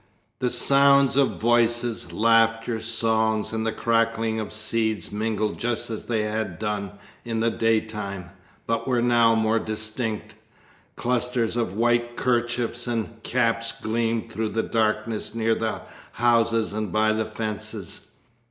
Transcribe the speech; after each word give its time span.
The 0.39 0.49
sounds 0.49 1.15
of 1.15 1.39
voices, 1.39 2.11
laughter, 2.11 2.79
songs, 2.81 3.53
and 3.53 3.67
the 3.67 3.71
cracking 3.71 4.39
of 4.39 4.51
seeds 4.51 5.11
mingled 5.11 5.59
just 5.59 5.91
as 5.91 6.05
they 6.05 6.23
had 6.23 6.57
done 6.57 6.93
in 7.23 7.39
the 7.39 7.51
daytime, 7.51 8.31
but 8.65 8.87
were 8.87 9.03
now 9.03 9.35
more 9.35 9.59
distinct. 9.59 10.33
Clusters 10.95 11.55
of 11.55 11.73
white 11.75 12.15
kerchiefs 12.17 12.87
and 12.87 13.21
caps 13.21 13.73
gleamed 13.79 14.31
through 14.31 14.49
the 14.49 14.63
darkness 14.63 15.35
near 15.35 15.53
the 15.53 15.81
houses 16.13 16.73
and 16.73 16.91
by 16.91 17.13
the 17.13 17.25
fences. 17.25 17.99